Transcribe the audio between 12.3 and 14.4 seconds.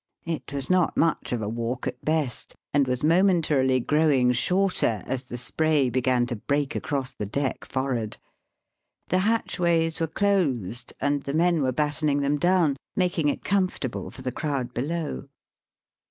down, making it comfortable for the